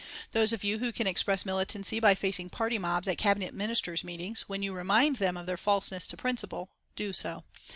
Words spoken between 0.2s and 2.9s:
Those of you who can express militancy by facing party